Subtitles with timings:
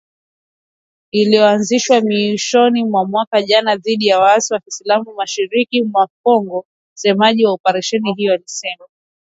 [1.11, 7.51] Iliyoanzishwa mwishoni mwa mwaka jana dhidi ya waasi wa kiislamu mashariki mwa Kongo, msemaji wa
[7.51, 8.85] operesheni hiyo alisema